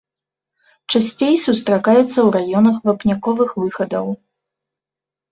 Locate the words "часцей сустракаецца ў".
0.93-2.29